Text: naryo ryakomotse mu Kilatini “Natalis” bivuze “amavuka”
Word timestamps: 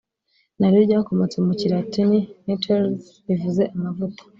naryo 0.59 0.79
ryakomotse 0.87 1.37
mu 1.45 1.53
Kilatini 1.59 2.19
“Natalis” 2.45 3.05
bivuze 3.27 3.63
“amavuka” 3.75 4.21